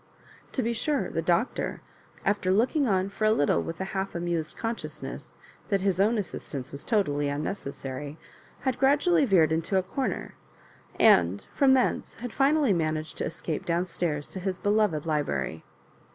[0.53, 1.79] To be sure the Doctor,
[2.25, 5.31] after look ing on for a little with a half amused conscious ness
[5.69, 8.17] that his own assistance was totally unneces sary,
[8.61, 10.33] had gradually veered into a corner,
[10.99, 15.63] and from thence had finally managed to escape down stairs to his beloved library.